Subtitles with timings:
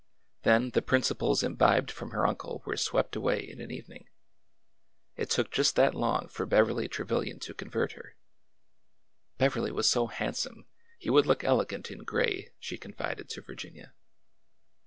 [0.41, 4.09] Then the principles imbibed from her uncle were swept away in an evening.
[5.15, 8.15] It took just that long for Beverly Tre vilian to convert her.
[9.37, 10.65] Beverly was so handsome!
[10.97, 13.93] He would look elegant in gray, she confided to Virginia.